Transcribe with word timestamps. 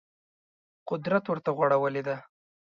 قدرت 0.89 1.23
ورته 1.27 1.49
غوړولې 1.57 2.01
ده 2.07 2.17